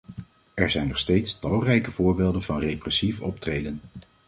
Er 0.53 0.69
zijn 0.69 0.87
nog 0.87 0.97
steeds 0.97 1.39
talrijke 1.39 1.91
voorbeelden 1.91 2.41
van 2.41 2.59
repressief 2.59 3.21
optreden. 3.21 3.81